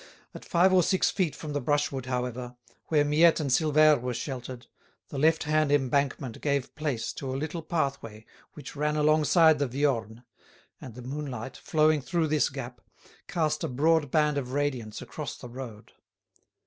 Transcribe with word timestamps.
At 0.33 0.43
five 0.43 0.73
or 0.73 0.81
six 0.81 1.11
feet 1.11 1.35
from 1.35 1.53
the 1.53 1.61
brushwood, 1.61 2.07
however, 2.07 2.55
where 2.87 3.05
Miette 3.05 3.39
and 3.39 3.51
Silvère 3.51 4.01
were 4.01 4.15
sheltered, 4.15 4.65
the 5.09 5.19
left 5.19 5.43
hand 5.43 5.71
embankment 5.71 6.41
gave 6.41 6.73
place 6.73 7.13
to 7.13 7.31
a 7.31 7.37
little 7.37 7.61
pathway 7.61 8.25
which 8.53 8.75
ran 8.75 8.95
alongside 8.95 9.59
the 9.59 9.67
Viorne; 9.67 10.23
and 10.81 10.95
the 10.95 11.03
moonlight, 11.03 11.55
flowing 11.55 12.01
through 12.01 12.29
this 12.29 12.49
gap, 12.49 12.81
cast 13.27 13.63
a 13.63 13.67
broad 13.67 14.09
band 14.09 14.39
of 14.39 14.53
radiance 14.53 15.03
across 15.03 15.37
the 15.37 15.49
road. 15.49 15.91